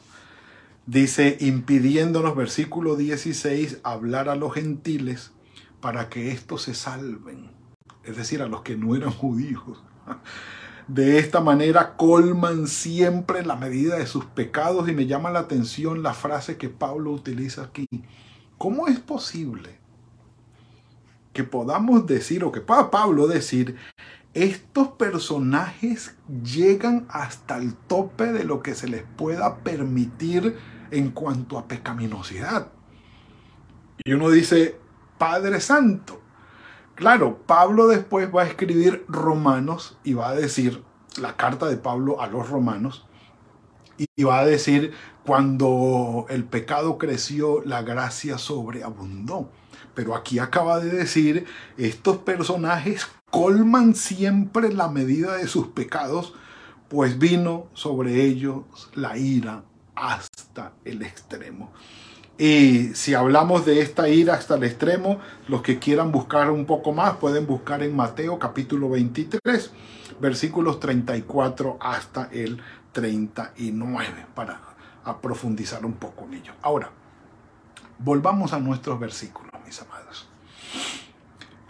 dice, 0.88 1.38
impidiéndonos, 1.40 2.36
versículo 2.36 2.96
16, 2.96 3.82
hablar 3.84 4.30
a 4.30 4.36
los 4.36 4.54
gentiles 4.54 5.32
para 5.80 6.10
que 6.10 6.32
estos 6.32 6.64
se 6.64 6.74
salven, 6.74 7.52
es 8.04 8.18
decir, 8.18 8.42
a 8.42 8.48
los 8.48 8.62
que 8.62 8.76
no 8.76 8.96
eran 8.96 9.12
judíos. 9.12 9.84
De 10.88 11.20
esta 11.20 11.42
manera 11.42 11.98
colman 11.98 12.68
siempre 12.68 13.46
la 13.46 13.58
medida 13.58 13.98
de 13.98 14.08
sus 14.08 14.24
pecados 14.24 14.88
y 14.88 14.94
me 14.94 15.06
llama 15.06 15.30
la 15.30 15.40
atención 15.40 16.02
la 16.02 16.14
frase 16.14 16.56
que 16.56 16.70
Pablo 16.70 17.12
utiliza 17.12 17.64
aquí. 17.64 17.88
¿Cómo 18.58 18.88
es 18.88 18.98
posible 18.98 19.78
que 21.38 21.44
podamos 21.44 22.08
decir 22.08 22.44
o 22.44 22.52
que 22.52 22.62
pueda 22.62 22.90
Pablo 22.90 23.28
decir, 23.28 23.76
estos 24.34 24.88
personajes 24.88 26.16
llegan 26.44 27.06
hasta 27.10 27.58
el 27.58 27.76
tope 27.76 28.32
de 28.32 28.44
lo 28.44 28.64
que 28.64 28.74
se 28.74 28.88
les 28.88 29.04
pueda 29.04 29.58
permitir 29.58 30.58
en 30.92 31.12
cuanto 31.12 31.58
a 31.58 31.68
pecaminosidad. 31.68 32.72
Y 34.04 34.14
uno 34.14 34.30
dice, 34.30 34.80
Padre 35.18 35.60
Santo. 35.60 36.22
Claro, 36.96 37.40
Pablo 37.46 37.88
después 37.88 38.30
va 38.34 38.44
a 38.44 38.48
escribir 38.48 39.06
Romanos 39.08 39.98
y 40.04 40.14
va 40.14 40.30
a 40.30 40.36
decir 40.36 40.84
la 41.20 41.36
carta 41.36 41.68
de 41.68 41.78
Pablo 41.78 42.22
a 42.22 42.28
los 42.28 42.50
romanos 42.50 43.08
y 43.98 44.24
va 44.24 44.40
a 44.40 44.46
decir, 44.46 44.94
cuando 45.26 46.26
el 46.30 46.44
pecado 46.44 46.98
creció, 46.98 47.64
la 47.66 47.82
gracia 47.82 48.38
sobreabundó. 48.38 49.50
Pero 49.96 50.16
aquí 50.16 50.40
acaba 50.40 50.80
de 50.80 50.90
decir, 50.90 51.46
estos 51.78 52.18
personajes 52.18 53.08
colman 53.32 53.96
siempre 53.96 54.72
la 54.72 54.88
medida 54.88 55.36
de 55.36 55.48
sus 55.48 55.68
pecados, 55.68 56.34
pues 56.88 57.18
vino 57.18 57.68
sobre 57.74 58.24
ellos 58.24 58.64
la 58.94 59.18
ira 59.18 59.64
hasta 59.98 60.74
el 60.86 61.02
extremo. 61.02 61.72
Y 62.38 62.94
si 62.94 63.16
hablamos 63.16 63.66
de 63.66 63.82
esta 63.82 64.10
ira 64.10 64.36
hasta 64.36 64.56
el 64.56 64.64
extremo, 64.64 65.20
los 65.48 65.64
que 65.64 65.80
quieran 65.80 66.12
buscar 66.12 66.52
un 66.52 66.66
poco 66.66 66.94
más 66.94 67.18
pueden 67.18 67.48
buscar 67.48 67.82
en 67.82 67.96
Mateo 67.96 68.38
capítulo 68.38 68.90
23, 68.92 69.72
versículos 70.22 70.80
34 70.80 71.78
hasta 71.82 72.30
el 72.32 72.62
39 72.92 74.28
para 74.36 74.62
profundizar 75.22 75.84
un 75.84 75.94
poco 75.94 76.26
en 76.26 76.36
ello. 76.36 76.54
Ahora, 76.62 76.92
volvamos 77.98 78.54
a 78.54 78.60
nuestros 78.60 79.00
versículos, 79.00 79.52
mis 79.66 79.82
amados. 79.82 80.30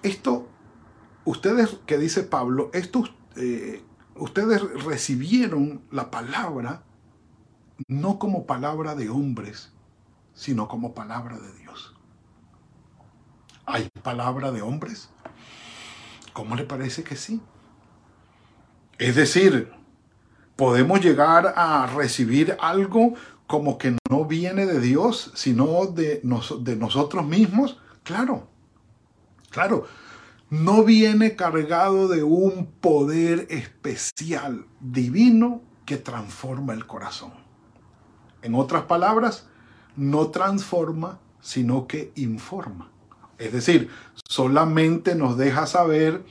Esto, 0.03 0.50
ustedes, 1.24 1.77
que 1.86 1.98
dice 1.98 2.24
Pablo, 2.24 2.72
estos, 2.74 3.13
eh, 3.38 3.84
ustedes 4.15 4.62
recibieron 4.84 5.81
la 5.91 6.12
palabra 6.12 6.84
no 7.88 8.19
como 8.19 8.46
palabra 8.46 8.96
de 8.96 9.10
hombres, 9.10 9.72
sino 10.34 10.67
como 10.67 10.93
palabra 10.93 11.38
de 11.38 11.53
Dios. 11.60 11.96
¿Hay 13.65 13.89
palabra 14.01 14.51
de 14.51 14.62
hombres? 14.62 15.10
¿Cómo 16.34 16.55
le 16.55 16.63
parece 16.63 17.03
que 17.03 17.15
sí? 17.15 17.41
Es 18.98 19.15
decir, 19.15 19.72
podemos 20.55 21.01
llegar 21.01 21.53
a 21.55 21.86
recibir 21.88 22.57
algo 22.60 23.13
como 23.46 23.77
que 23.77 23.98
no 24.10 24.25
viene 24.25 24.65
de 24.65 24.79
Dios, 24.79 25.31
sino 25.36 25.86
de, 25.88 26.22
de 26.62 26.75
nosotros 26.75 27.25
mismos. 27.25 27.79
Claro, 28.03 28.48
claro, 29.50 29.86
no 30.50 30.84
viene 30.84 31.36
cargado 31.36 32.07
de 32.07 32.24
un 32.24 32.67
poder 32.67 33.48
especial, 33.50 34.65
divino, 34.79 35.62
que 35.86 35.98
transforma 35.98 36.74
el 36.74 36.86
corazón. 36.86 37.46
En 38.41 38.56
otras 38.56 38.84
palabras, 38.84 39.48
no 39.96 40.27
transforma, 40.27 41.20
sino 41.41 41.88
que 41.88 42.12
informa. 42.15 42.89
Es 43.38 43.51
decir, 43.51 43.89
solamente 44.27 45.15
nos 45.15 45.38
deja 45.38 45.67
saber 45.67 46.24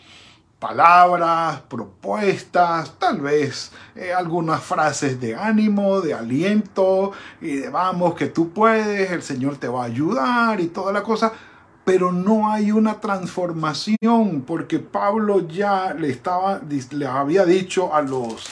palabras, 0.58 1.60
propuestas, 1.68 2.98
tal 2.98 3.20
vez 3.20 3.72
eh, 3.94 4.12
algunas 4.12 4.62
frases 4.62 5.20
de 5.20 5.34
ánimo, 5.34 6.00
de 6.00 6.14
aliento, 6.14 7.12
y 7.40 7.56
de 7.56 7.68
vamos 7.68 8.14
que 8.14 8.26
tú 8.26 8.50
puedes, 8.50 9.10
el 9.10 9.22
Señor 9.22 9.58
te 9.58 9.68
va 9.68 9.82
a 9.82 9.86
ayudar 9.86 10.60
y 10.60 10.68
toda 10.68 10.92
la 10.92 11.02
cosa, 11.02 11.32
pero 11.84 12.10
no 12.10 12.50
hay 12.50 12.72
una 12.72 13.00
transformación 13.00 14.42
porque 14.46 14.80
Pablo 14.80 15.46
ya 15.46 15.94
le 15.94 16.10
estaba 16.10 16.60
le 16.90 17.06
había 17.06 17.44
dicho 17.44 17.94
a 17.94 18.02
los 18.02 18.44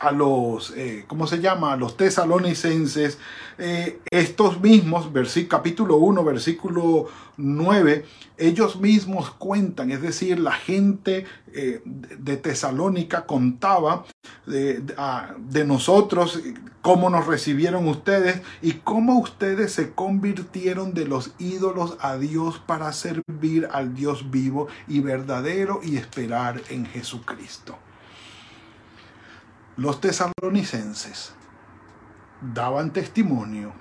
a 0.00 0.10
los, 0.12 0.72
eh, 0.76 1.04
¿cómo 1.06 1.26
se 1.26 1.40
llama? 1.40 1.72
A 1.72 1.76
los 1.76 1.96
tesalonicenses, 1.96 3.18
eh, 3.58 4.00
estos 4.10 4.60
mismos, 4.60 5.08
capítulo 5.48 5.96
1, 5.96 6.24
versículo 6.24 7.06
9, 7.36 8.04
ellos 8.36 8.76
mismos 8.80 9.30
cuentan, 9.30 9.90
es 9.90 10.02
decir, 10.02 10.38
la 10.38 10.52
gente 10.52 11.26
eh, 11.52 11.80
de 11.84 12.36
Tesalónica 12.36 13.24
contaba 13.26 14.04
de, 14.46 14.82
de, 15.38 15.64
nosotros, 15.64 16.40
cómo 16.82 17.08
nos 17.10 17.26
recibieron 17.26 17.88
ustedes 17.88 18.42
y 18.62 18.72
cómo 18.72 19.18
ustedes 19.18 19.72
se 19.72 19.92
convirtieron 19.92 20.94
de 20.94 21.06
los 21.06 21.32
ídolos 21.38 21.96
a 22.00 22.16
Dios 22.16 22.60
para 22.64 22.92
servir 22.92 23.68
al 23.72 23.94
Dios 23.94 24.30
vivo 24.30 24.68
y 24.86 25.00
verdadero 25.00 25.80
y 25.82 25.96
esperar 25.96 26.60
en 26.68 26.86
Jesucristo. 26.86 27.76
Los 29.76 30.00
tesalonicenses 30.00 31.34
daban 32.40 32.94
testimonio 32.94 33.74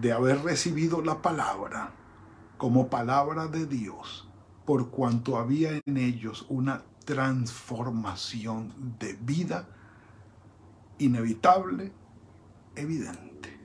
de 0.00 0.12
haber 0.12 0.42
recibido 0.42 1.02
la 1.02 1.22
palabra 1.22 1.92
como 2.56 2.88
palabra 2.88 3.46
de 3.46 3.64
Dios, 3.66 4.28
por 4.64 4.90
cuanto 4.90 5.38
había 5.38 5.80
en 5.86 5.98
ellos 5.98 6.46
una 6.48 6.82
transformación 7.04 8.72
de 8.98 9.12
vida 9.12 9.68
inevitable, 10.98 11.92
evidente. 12.74 13.56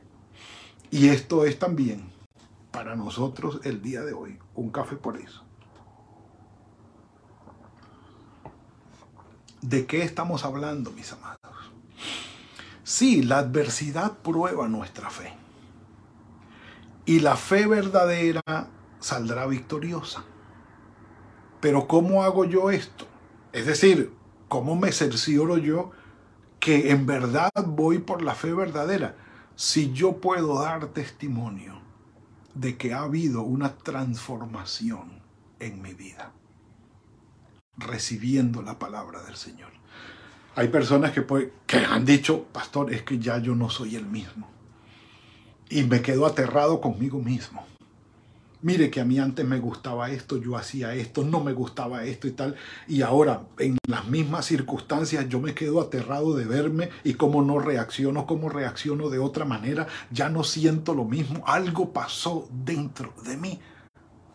Y 0.92 1.08
esto 1.08 1.46
es 1.46 1.58
también 1.58 2.12
para 2.70 2.96
nosotros 2.96 3.60
el 3.64 3.82
día 3.82 4.02
de 4.02 4.14
hoy, 4.14 4.38
un 4.54 4.70
café 4.70 4.98
por 4.98 5.18
eso. 5.18 5.44
¿De 9.62 9.86
qué 9.86 10.04
estamos 10.04 10.46
hablando, 10.46 10.92
mis 10.92 11.12
amados? 11.12 11.39
Sí, 12.90 13.22
la 13.22 13.38
adversidad 13.38 14.18
prueba 14.18 14.68
nuestra 14.68 15.12
fe. 15.12 15.32
Y 17.06 17.20
la 17.20 17.36
fe 17.36 17.68
verdadera 17.68 18.42
saldrá 19.00 19.46
victoriosa. 19.46 20.24
Pero 21.62 21.88
¿cómo 21.88 22.24
hago 22.24 22.46
yo 22.46 22.72
esto? 22.72 23.06
Es 23.54 23.68
decir, 23.68 24.12
¿cómo 24.48 24.76
me 24.76 24.92
cercioro 24.92 25.60
yo 25.60 25.92
que 26.60 26.90
en 26.90 27.06
verdad 27.06 27.52
voy 27.64 28.00
por 28.00 28.24
la 28.24 28.34
fe 28.34 28.56
verdadera? 28.56 29.16
Si 29.56 29.94
yo 29.94 30.20
puedo 30.20 30.60
dar 30.60 30.88
testimonio 30.88 31.80
de 32.56 32.76
que 32.76 32.96
ha 32.96 33.02
habido 33.02 33.44
una 33.44 33.78
transformación 33.78 35.22
en 35.60 35.80
mi 35.84 35.94
vida, 35.94 36.32
recibiendo 37.78 38.64
la 38.64 38.80
palabra 38.80 39.22
del 39.22 39.36
Señor. 39.36 39.79
Hay 40.56 40.68
personas 40.70 41.12
que, 41.12 41.26
que 41.66 41.78
han 41.78 42.06
dicho, 42.06 42.46
pastor, 42.52 42.94
es 42.94 43.04
que 43.04 43.20
ya 43.20 43.38
yo 43.38 43.56
no 43.56 43.70
soy 43.70 43.96
el 43.96 44.06
mismo. 44.06 44.48
Y 45.70 45.84
me 45.84 46.02
quedo 46.02 46.26
aterrado 46.26 46.82
conmigo 46.82 47.20
mismo. 47.20 47.66
Mire 48.62 48.90
que 48.90 49.00
a 49.00 49.06
mí 49.06 49.18
antes 49.20 49.46
me 49.46 49.58
gustaba 49.58 50.12
esto, 50.12 50.36
yo 50.36 50.58
hacía 50.58 50.94
esto, 50.94 51.24
no 51.24 51.42
me 51.42 51.54
gustaba 51.54 52.04
esto 52.04 52.28
y 52.28 52.32
tal. 52.32 52.56
Y 52.90 53.04
ahora, 53.04 53.44
en 53.58 53.78
las 53.88 54.10
mismas 54.10 54.48
circunstancias, 54.48 55.30
yo 55.30 55.40
me 55.40 55.54
quedo 55.54 55.80
aterrado 55.80 56.36
de 56.36 56.44
verme 56.44 56.90
y 57.06 57.14
cómo 57.14 57.42
no 57.42 57.60
reacciono, 57.60 58.26
cómo 58.26 58.50
reacciono 58.50 59.08
de 59.10 59.20
otra 59.20 59.46
manera. 59.46 59.88
Ya 60.12 60.28
no 60.28 60.44
siento 60.44 60.94
lo 60.94 61.06
mismo. 61.06 61.42
Algo 61.46 61.94
pasó 61.94 62.50
dentro 62.52 63.14
de 63.24 63.38
mí. 63.38 63.60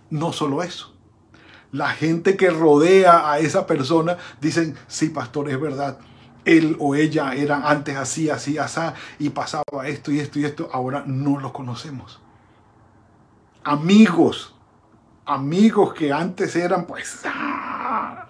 No 0.09 0.33
solo 0.33 0.63
eso. 0.63 0.94
La 1.75 1.89
gente 1.89 2.37
que 2.37 2.51
rodea 2.51 3.29
a 3.33 3.41
esa 3.41 3.67
persona 3.67 4.17
dicen, 4.41 4.77
sí, 4.87 5.09
pastor, 5.09 5.51
es 5.51 5.61
verdad 5.61 5.99
él 6.45 6.77
o 6.79 6.95
ella 6.95 7.35
era 7.35 7.69
antes 7.69 7.97
así, 7.97 8.31
así, 8.31 8.59
así, 8.59 8.81
y 9.19 9.31
pasaba 9.31 9.65
esto 9.89 10.13
y 10.13 10.21
esto 10.21 10.39
y 10.39 10.45
esto, 10.45 10.71
ahora 10.73 11.03
no 11.05 11.41
los 11.41 11.51
conocemos. 11.51 12.21
Amigos, 13.65 14.55
amigos 15.27 15.95
que 15.95 16.13
antes 16.13 16.55
eran 16.55 16.85
pues 16.85 17.23
ah, 17.25 18.25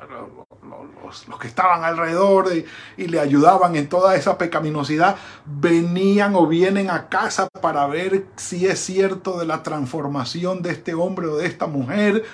los, 1.29 1.39
que 1.39 1.47
estaban 1.47 1.85
alrededor 1.85 2.51
y 2.97 3.07
le 3.09 3.21
ayudaban 3.21 3.77
en 3.77 3.91
toda 3.91 4.17
esa 4.17 4.39
pecaminosidad, 4.39 5.17
venían 5.45 6.35
o 6.35 6.47
vienen 6.47 6.89
a 6.89 7.11
casa 7.11 7.49
para 7.61 7.87
ver 7.89 8.25
si 8.37 8.67
es 8.67 8.81
cierto 8.81 9.39
de 9.39 9.45
la 9.45 9.63
transformación 9.63 10.63
de 10.63 10.71
este 10.71 10.95
hombre 10.95 11.27
o 11.27 11.37
de 11.37 11.47
esta 11.47 11.67
mujer 11.67 12.25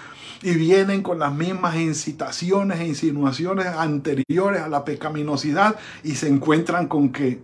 y 0.43 0.55
vienen 0.55 1.03
con 1.03 1.19
las 1.19 1.33
mismas 1.33 1.77
incitaciones 1.77 2.81
e 2.81 2.87
insinuaciones 2.87 3.67
anteriores 3.67 4.63
a 4.63 4.69
la 4.69 4.85
pecaminosidad 4.85 5.77
y 6.03 6.15
se 6.15 6.29
encuentran 6.29 6.89
con 6.89 7.13
que, 7.13 7.43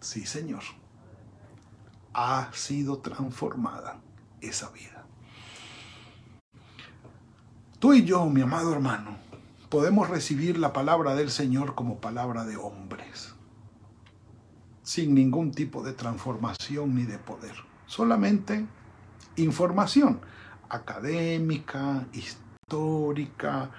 sí 0.00 0.26
Señor, 0.26 0.62
ha 2.14 2.50
sido 2.52 2.98
transformada 2.98 4.00
esa 4.40 4.70
vida. 4.70 5.04
Tú 7.78 7.92
y 7.92 8.04
yo, 8.04 8.24
mi 8.26 8.42
amado 8.42 8.72
hermano, 8.72 9.16
podemos 9.68 10.08
recibir 10.08 10.58
la 10.58 10.72
palabra 10.72 11.14
del 11.14 11.30
Señor 11.30 11.74
como 11.74 11.98
palabra 12.00 12.44
de 12.44 12.56
hombres, 12.56 13.34
sin 14.82 15.14
ningún 15.14 15.50
tipo 15.50 15.82
de 15.82 15.92
transformación 15.92 16.94
ni 16.94 17.02
de 17.02 17.18
poder, 17.18 17.54
solamente 17.86 18.64
información 19.36 20.20
académica, 20.68 22.06
histórica, 22.12 23.70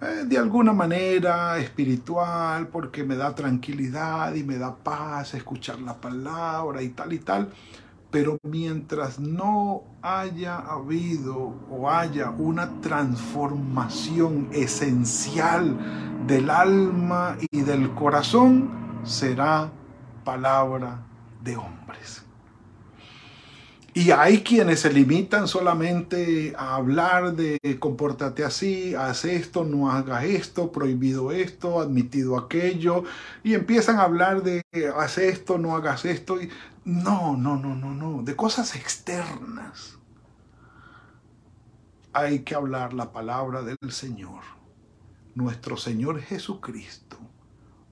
eh, 0.00 0.24
de 0.26 0.36
alguna 0.36 0.74
manera 0.74 1.58
espiritual, 1.58 2.68
porque 2.68 3.02
me 3.02 3.16
da 3.16 3.34
tranquilidad 3.34 4.34
y 4.34 4.44
me 4.44 4.58
da 4.58 4.74
paz 4.74 5.32
escuchar 5.34 5.80
la 5.80 5.94
palabra 6.00 6.82
y 6.82 6.90
tal 6.90 7.12
y 7.14 7.18
tal. 7.18 7.52
Pero 8.10 8.38
mientras 8.42 9.18
no 9.18 9.84
haya 10.02 10.56
habido 10.58 11.54
o 11.70 11.90
haya 11.90 12.30
una 12.30 12.80
transformación 12.80 14.48
esencial 14.52 15.76
del 16.26 16.50
alma 16.50 17.36
y 17.50 17.62
del 17.62 17.94
corazón, 17.94 19.00
será 19.02 19.70
palabra 20.24 20.98
de 21.42 21.56
hombres. 21.56 22.25
Y 23.96 24.10
hay 24.10 24.42
quienes 24.42 24.80
se 24.80 24.92
limitan 24.92 25.48
solamente 25.48 26.54
a 26.58 26.74
hablar 26.74 27.34
de 27.34 27.58
compórtate 27.80 28.44
así, 28.44 28.94
haz 28.94 29.24
esto, 29.24 29.64
no 29.64 29.90
hagas 29.90 30.24
esto, 30.24 30.70
prohibido 30.70 31.32
esto, 31.32 31.80
admitido 31.80 32.36
aquello, 32.36 33.04
y 33.42 33.54
empiezan 33.54 33.96
a 33.96 34.02
hablar 34.02 34.42
de 34.42 34.62
haz 34.94 35.16
esto, 35.16 35.56
no 35.56 35.74
hagas 35.74 36.04
esto. 36.04 36.38
Y... 36.42 36.50
No, 36.84 37.38
no, 37.38 37.56
no, 37.56 37.74
no, 37.74 37.94
no, 37.94 38.22
de 38.22 38.36
cosas 38.36 38.76
externas. 38.76 39.96
Hay 42.12 42.40
que 42.40 42.54
hablar 42.54 42.92
la 42.92 43.12
palabra 43.12 43.62
del 43.62 43.92
Señor, 43.92 44.42
nuestro 45.34 45.78
Señor 45.78 46.20
Jesucristo, 46.20 47.16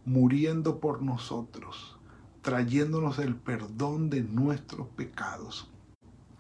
muriendo 0.05 0.81
por 0.81 1.01
nosotros, 1.01 1.97
trayéndonos 2.43 3.19
el 3.21 3.37
perdón 3.37 4.11
de 4.11 4.21
nuestros 4.21 4.87
pecados 4.89 5.71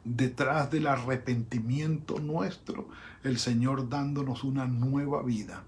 detrás 0.04 0.70
del 0.70 0.86
arrepentimiento 0.86 2.18
nuestro, 2.20 2.88
el 3.22 3.38
Señor 3.38 3.88
dándonos 3.88 4.44
una 4.44 4.66
nueva 4.66 5.22
vida 5.22 5.64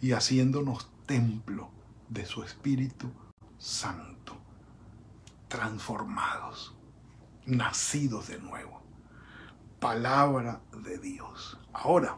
y 0.00 0.12
haciéndonos 0.12 0.90
templo 1.06 1.70
de 2.08 2.26
su 2.26 2.42
Espíritu 2.42 3.10
Santo, 3.58 4.36
transformados, 5.48 6.74
nacidos 7.46 8.28
de 8.28 8.38
nuevo. 8.38 8.80
Palabra 9.78 10.60
de 10.84 10.98
Dios. 10.98 11.58
Ahora, 11.72 12.16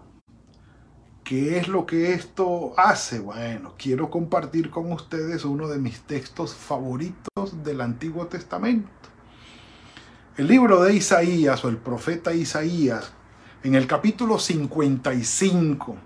¿qué 1.22 1.58
es 1.58 1.68
lo 1.68 1.86
que 1.86 2.14
esto 2.14 2.72
hace? 2.76 3.20
Bueno, 3.20 3.74
quiero 3.76 4.10
compartir 4.10 4.70
con 4.70 4.90
ustedes 4.90 5.44
uno 5.44 5.68
de 5.68 5.78
mis 5.78 6.00
textos 6.02 6.54
favoritos 6.54 7.62
del 7.62 7.80
Antiguo 7.80 8.26
Testamento 8.26 9.01
el 10.36 10.46
libro 10.46 10.82
de 10.82 10.94
Isaías 10.94 11.64
o 11.64 11.68
el 11.68 11.76
profeta 11.76 12.32
Isaías, 12.32 13.12
en 13.62 13.74
el 13.74 13.86
capítulo 13.86 14.38
55, 14.38 15.96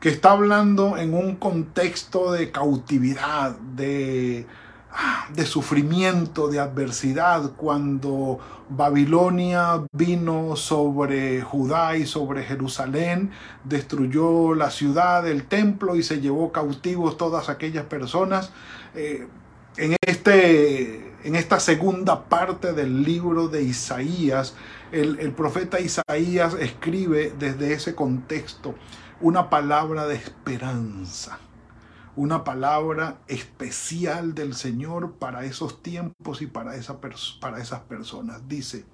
que 0.00 0.08
está 0.08 0.32
hablando 0.32 0.96
en 0.96 1.14
un 1.14 1.36
contexto 1.36 2.32
de 2.32 2.50
cautividad, 2.50 3.56
de, 3.56 4.46
ah, 4.92 5.28
de 5.32 5.46
sufrimiento, 5.46 6.48
de 6.48 6.58
adversidad, 6.58 7.52
cuando 7.52 8.40
Babilonia 8.68 9.84
vino 9.92 10.56
sobre 10.56 11.42
Judá 11.42 11.96
y 11.96 12.06
sobre 12.06 12.42
Jerusalén, 12.42 13.30
destruyó 13.62 14.54
la 14.54 14.70
ciudad, 14.70 15.28
el 15.28 15.44
templo 15.44 15.94
y 15.94 16.02
se 16.02 16.20
llevó 16.20 16.50
cautivos 16.50 17.16
todas 17.16 17.48
aquellas 17.48 17.84
personas. 17.84 18.52
Eh, 18.96 19.28
en 19.76 19.96
este 20.04 21.09
en 21.22 21.36
esta 21.36 21.60
segunda 21.60 22.24
parte 22.28 22.72
del 22.72 23.02
libro 23.02 23.48
de 23.48 23.62
Isaías, 23.62 24.54
el, 24.90 25.32
profeta 25.32 25.78
Isaías 25.80 26.54
escribe 26.54 27.34
desde 27.38 27.72
ese 27.72 27.94
contexto 27.94 28.74
una 29.20 29.50
palabra 29.50 30.06
de 30.06 30.14
esperanza, 30.14 31.38
una 32.16 32.42
palabra 32.42 33.18
especial 33.28 34.34
del 34.34 34.54
Señor 34.54 35.14
para 35.14 35.44
esos 35.44 35.82
tiempos 35.82 36.40
y 36.40 36.46
para, 36.46 36.72
para 37.40 37.60
esas 37.60 37.80
personas. 37.80 38.48
Dice 38.48 38.84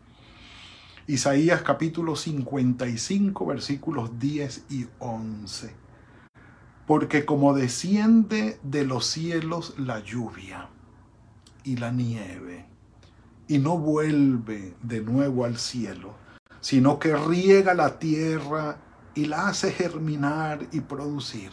Isaías 1.06 1.62
capítulo 1.62 2.16
55 2.16 3.46
versículos 3.46 4.18
10 4.18 4.64
y 4.70 4.86
11. 4.98 5.74
Porque 6.88 7.24
como 7.24 7.54
desciende 7.54 8.58
de 8.62 8.84
los 8.84 9.06
cielos 9.06 9.74
la 9.78 10.00
lluvia 10.00 10.68
y 11.66 11.76
la 11.76 11.90
nieve, 11.90 12.64
y 13.48 13.58
no 13.58 13.76
vuelve 13.76 14.74
de 14.82 15.00
nuevo 15.00 15.44
al 15.44 15.58
cielo, 15.58 16.14
sino 16.60 17.00
que 17.00 17.14
riega 17.16 17.74
la 17.74 17.98
tierra 17.98 18.78
y 19.16 19.26
la 19.26 19.48
hace 19.48 19.72
germinar 19.72 20.60
y 20.70 20.80
producir, 20.80 21.50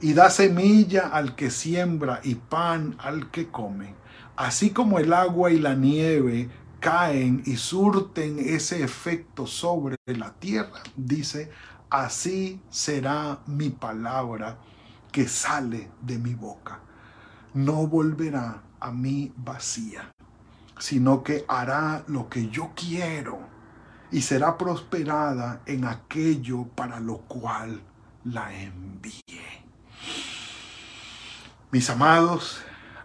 y 0.00 0.12
da 0.14 0.30
semilla 0.30 1.08
al 1.08 1.34
que 1.34 1.50
siembra 1.50 2.20
y 2.22 2.36
pan 2.36 2.94
al 2.98 3.32
que 3.32 3.50
come, 3.50 3.96
así 4.36 4.70
como 4.70 5.00
el 5.00 5.12
agua 5.12 5.50
y 5.50 5.58
la 5.58 5.74
nieve 5.74 6.48
caen 6.78 7.42
y 7.44 7.56
surten 7.56 8.38
ese 8.38 8.84
efecto 8.84 9.44
sobre 9.48 9.96
la 10.06 10.32
tierra, 10.34 10.82
dice, 10.96 11.50
así 11.90 12.62
será 12.70 13.40
mi 13.46 13.70
palabra 13.70 14.58
que 15.10 15.26
sale 15.26 15.90
de 16.00 16.18
mi 16.18 16.34
boca. 16.34 16.78
No 17.52 17.88
volverá 17.88 18.62
a 18.80 18.90
mí 18.90 19.32
vacía, 19.36 20.10
sino 20.78 21.22
que 21.22 21.44
hará 21.48 22.04
lo 22.06 22.28
que 22.28 22.48
yo 22.48 22.72
quiero 22.74 23.38
y 24.10 24.22
será 24.22 24.58
prosperada 24.58 25.62
en 25.66 25.84
aquello 25.84 26.64
para 26.74 26.98
lo 26.98 27.18
cual 27.18 27.80
la 28.24 28.52
envié. 28.52 29.64
Mis 31.70 31.88
amados, 31.88 32.60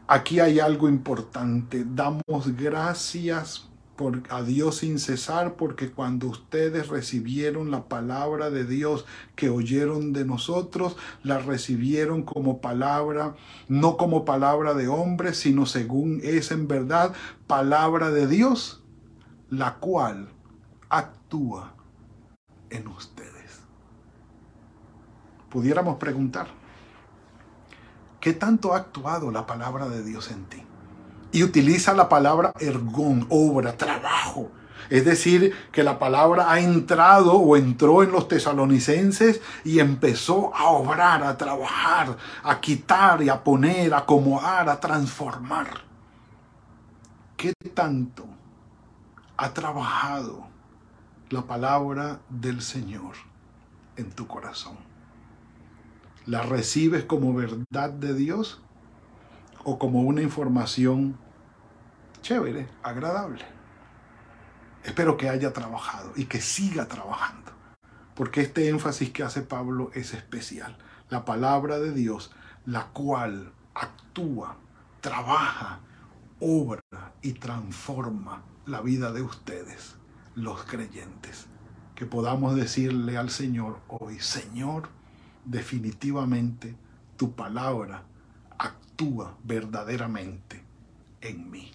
aquí 0.08 0.40
hay 0.40 0.60
algo 0.60 0.90
importante. 0.90 1.86
Damos 1.86 2.56
gracias 2.56 3.70
por, 3.96 4.24
a 4.30 4.42
Dios 4.44 4.78
sin 4.78 5.00
cesar, 5.00 5.56
porque 5.56 5.92
cuando 5.92 6.28
ustedes 6.28 6.88
recibieron 6.90 7.72
la 7.72 7.86
palabra 7.86 8.50
de 8.50 8.66
Dios 8.66 9.06
que 9.36 9.50
oyeron 9.50 10.14
de 10.14 10.26
nosotros, 10.26 10.98
la 11.24 11.40
recibieron 11.40 12.24
como 12.24 12.62
palabra, 12.62 13.36
no 13.68 13.98
como 13.98 14.26
palabra 14.26 14.74
de 14.74 14.88
hombre, 14.88 15.34
sino 15.34 15.66
según 15.66 16.20
es 16.24 16.52
en 16.52 16.68
verdad 16.68 17.14
palabra 17.48 18.12
de 18.12 18.28
Dios, 18.28 18.84
la 19.50 19.76
cual 19.76 20.30
actúa 20.90 21.74
en 22.70 22.88
ustedes. 22.88 23.62
Pudiéramos 25.50 25.98
preguntar, 25.98 26.48
¿Qué 28.26 28.34
tanto 28.34 28.74
ha 28.74 28.78
actuado 28.78 29.30
la 29.30 29.46
palabra 29.46 29.88
de 29.88 30.04
Dios 30.04 30.32
en 30.32 30.46
ti? 30.46 30.65
Y 31.36 31.44
utiliza 31.44 31.94
la 31.94 32.08
palabra 32.08 32.54
ergón, 32.62 33.28
obra, 33.30 33.76
trabajo. 33.76 34.52
Es 34.90 35.04
decir, 35.04 35.54
que 35.74 35.84
la 35.84 36.00
palabra 36.00 36.50
ha 36.50 36.62
entrado 36.62 37.34
o 37.34 37.58
entró 37.58 38.04
en 38.04 38.14
los 38.14 38.30
tesalonicenses 38.30 39.42
y 39.66 39.80
empezó 39.80 40.56
a 40.56 40.70
obrar, 40.70 41.24
a 41.24 41.38
trabajar, 41.38 42.16
a 42.42 42.62
quitar 42.62 43.22
y 43.22 43.28
a 43.28 43.44
poner, 43.44 43.94
a 43.94 43.98
acomodar, 43.98 44.70
a 44.70 44.80
transformar. 44.80 45.68
¿Qué 47.36 47.52
tanto 47.74 48.26
ha 49.36 49.54
trabajado 49.54 50.48
la 51.32 51.42
palabra 51.42 52.22
del 52.30 52.62
Señor 52.62 53.16
en 53.98 54.10
tu 54.10 54.26
corazón? 54.26 54.78
¿La 56.26 56.44
recibes 56.44 57.04
como 57.04 57.34
verdad 57.34 57.90
de 57.90 58.14
Dios 58.14 58.62
o 59.66 59.78
como 59.78 60.04
una 60.04 60.22
información 60.22 61.25
chévere, 62.26 62.68
agradable? 62.82 63.46
Espero 64.84 65.16
que 65.16 65.30
haya 65.30 65.54
trabajado 65.54 66.12
y 66.16 66.26
que 66.26 66.42
siga 66.42 66.88
trabajando, 66.88 67.52
porque 68.16 68.42
este 68.42 68.68
énfasis 68.70 69.12
que 69.12 69.22
hace 69.22 69.44
Pablo 69.44 69.92
es 69.94 70.16
especial. 70.16 70.76
La 71.12 71.24
palabra 71.24 71.78
de 71.78 71.94
Dios, 71.94 72.32
la 72.66 72.88
cual 72.88 73.54
actúa, 73.76 74.58
trabaja, 75.02 75.82
obra 76.40 76.82
y 77.22 77.34
transforma 77.34 78.42
la 78.66 78.82
vida 78.82 79.12
de 79.12 79.22
ustedes, 79.22 79.96
los 80.34 80.64
creyentes. 80.64 81.46
Que 81.94 82.08
podamos 82.08 82.56
decirle 82.56 83.18
al 83.18 83.30
Señor 83.30 83.82
hoy, 83.88 84.20
Señor, 84.20 84.90
definitivamente 85.46 86.76
tu 87.18 87.36
palabra 87.36 88.02
actúa 88.58 89.38
verdaderamente 89.44 90.64
en 91.22 91.52
mí. 91.52 91.72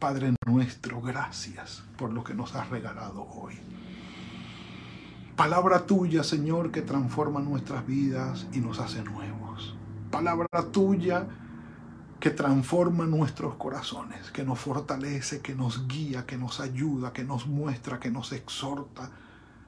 Padre 0.00 0.34
nuestro, 0.46 1.02
gracias 1.02 1.82
por 1.98 2.10
lo 2.10 2.24
que 2.24 2.32
nos 2.32 2.54
has 2.54 2.70
regalado 2.70 3.22
hoy. 3.22 3.58
Palabra 5.36 5.84
tuya, 5.84 6.24
Señor, 6.24 6.72
que 6.72 6.80
transforma 6.80 7.40
nuestras 7.40 7.86
vidas 7.86 8.46
y 8.50 8.60
nos 8.60 8.80
hace 8.80 9.02
nuevos. 9.02 9.76
Palabra 10.10 10.48
tuya 10.72 11.28
que 12.18 12.30
transforma 12.30 13.04
nuestros 13.04 13.56
corazones, 13.56 14.30
que 14.30 14.42
nos 14.42 14.58
fortalece, 14.58 15.42
que 15.42 15.54
nos 15.54 15.86
guía, 15.86 16.24
que 16.24 16.38
nos 16.38 16.60
ayuda, 16.60 17.12
que 17.12 17.24
nos 17.24 17.46
muestra, 17.46 18.00
que 18.00 18.10
nos 18.10 18.32
exhorta, 18.32 19.10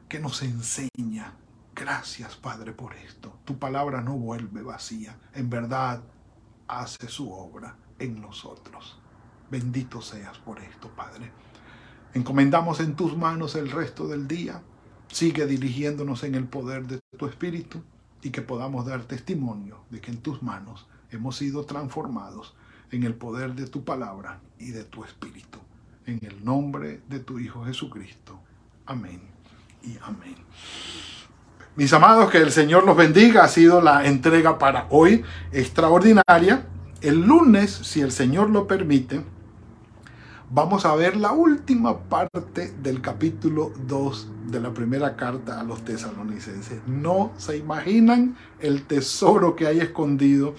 que 0.08 0.18
nos 0.18 0.42
enseña. 0.42 1.34
Gracias, 1.74 2.36
Padre, 2.36 2.72
por 2.72 2.94
esto. 2.94 3.38
Tu 3.44 3.58
palabra 3.58 4.00
no 4.00 4.14
vuelve 4.16 4.62
vacía. 4.62 5.14
En 5.34 5.50
verdad, 5.50 6.02
hace 6.68 7.06
su 7.08 7.30
obra 7.30 7.76
en 7.98 8.18
nosotros. 8.18 8.98
Bendito 9.52 10.00
seas 10.00 10.38
por 10.38 10.60
esto, 10.60 10.88
Padre. 10.96 11.30
Encomendamos 12.14 12.80
en 12.80 12.96
tus 12.96 13.14
manos 13.18 13.54
el 13.54 13.70
resto 13.70 14.08
del 14.08 14.26
día. 14.26 14.62
Sigue 15.08 15.44
dirigiéndonos 15.44 16.24
en 16.24 16.36
el 16.36 16.46
poder 16.46 16.86
de 16.86 17.00
tu 17.18 17.26
Espíritu 17.26 17.82
y 18.22 18.30
que 18.30 18.40
podamos 18.40 18.86
dar 18.86 19.02
testimonio 19.02 19.84
de 19.90 20.00
que 20.00 20.10
en 20.10 20.22
tus 20.22 20.42
manos 20.42 20.86
hemos 21.10 21.36
sido 21.36 21.66
transformados 21.66 22.54
en 22.92 23.02
el 23.02 23.14
poder 23.14 23.54
de 23.54 23.66
tu 23.66 23.84
palabra 23.84 24.40
y 24.58 24.70
de 24.70 24.84
tu 24.84 25.04
Espíritu. 25.04 25.58
En 26.06 26.18
el 26.22 26.42
nombre 26.42 27.02
de 27.10 27.20
tu 27.20 27.38
Hijo 27.38 27.62
Jesucristo. 27.66 28.40
Amén 28.86 29.20
y 29.82 29.98
amén. 30.00 30.36
Mis 31.76 31.92
amados, 31.92 32.30
que 32.30 32.38
el 32.38 32.52
Señor 32.52 32.86
los 32.86 32.96
bendiga. 32.96 33.44
Ha 33.44 33.48
sido 33.48 33.82
la 33.82 34.06
entrega 34.06 34.58
para 34.58 34.86
hoy 34.88 35.22
extraordinaria. 35.52 36.66
El 37.02 37.20
lunes, 37.20 37.70
si 37.70 38.00
el 38.00 38.12
Señor 38.12 38.48
lo 38.48 38.66
permite, 38.66 39.22
vamos 40.54 40.84
a 40.84 40.94
ver 40.94 41.16
la 41.16 41.32
última 41.32 41.98
parte 41.98 42.72
del 42.82 43.00
capítulo 43.00 43.72
2 43.86 44.28
de 44.48 44.60
la 44.60 44.74
primera 44.74 45.16
carta 45.16 45.58
a 45.58 45.64
los 45.64 45.82
tesalonicenses. 45.82 46.82
No 46.86 47.32
se 47.38 47.56
imaginan 47.56 48.36
el 48.60 48.82
tesoro 48.82 49.56
que 49.56 49.66
hay 49.66 49.80
escondido 49.80 50.54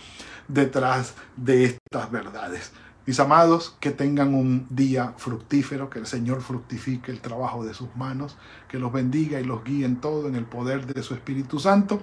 detrás 0.47 1.13
de 1.37 1.65
estas 1.65 2.09
verdades. 2.09 2.71
Mis 3.05 3.19
amados, 3.19 3.77
que 3.79 3.91
tengan 3.91 4.33
un 4.33 4.65
día 4.71 5.13
fructífero, 5.17 5.91
que 5.91 5.99
el 5.99 6.07
Señor 6.07 6.41
fructifique 6.41 7.11
el 7.11 7.21
trabajo 7.21 7.63
de 7.63 7.75
sus 7.75 7.95
manos, 7.95 8.35
que 8.69 8.79
los 8.79 8.91
bendiga 8.91 9.39
y 9.39 9.43
los 9.43 9.63
guíe 9.63 9.85
en 9.85 9.97
todo 9.97 10.27
en 10.27 10.35
el 10.35 10.45
poder 10.45 10.87
de 10.87 11.03
su 11.03 11.13
Espíritu 11.13 11.59
Santo. 11.59 12.01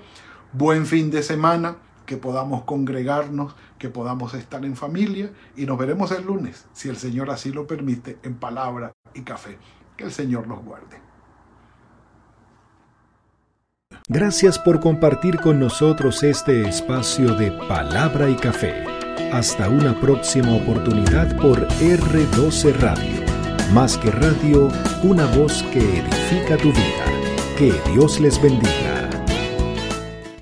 Buen 0.53 0.87
fin 0.87 1.11
de 1.11 1.25
semana 1.25 1.77
que 2.11 2.17
podamos 2.17 2.65
congregarnos, 2.65 3.55
que 3.79 3.89
podamos 3.89 4.35
estar 4.35 4.65
en 4.65 4.75
familia 4.75 5.31
y 5.57 5.65
nos 5.65 5.79
veremos 5.79 6.11
el 6.11 6.25
lunes, 6.25 6.67
si 6.73 6.89
el 6.89 6.97
Señor 6.97 7.31
así 7.31 7.53
lo 7.53 7.69
permite, 7.69 8.19
en 8.25 8.35
palabra 8.35 8.91
y 9.15 9.21
café. 9.21 9.59
Que 9.97 10.03
el 10.03 10.11
Señor 10.11 10.49
los 10.49 10.61
guarde. 10.65 11.01
Gracias 14.09 14.59
por 14.59 14.81
compartir 14.81 15.39
con 15.39 15.61
nosotros 15.61 16.25
este 16.25 16.69
espacio 16.69 17.37
de 17.37 17.53
palabra 17.69 18.29
y 18.29 18.35
café. 18.35 18.83
Hasta 19.33 19.69
una 19.69 19.95
próxima 20.01 20.53
oportunidad 20.57 21.37
por 21.37 21.65
R12 21.69 22.75
Radio. 22.81 23.25
Más 23.73 23.97
que 23.99 24.11
radio, 24.11 24.69
una 25.05 25.27
voz 25.27 25.63
que 25.73 26.01
edifica 26.01 26.57
tu 26.57 26.73
vida. 26.73 27.05
Que 27.57 27.73
Dios 27.93 28.19
les 28.19 28.43
bendiga. 28.43 29.00